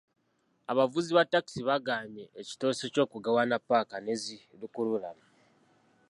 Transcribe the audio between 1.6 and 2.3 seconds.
bagaanye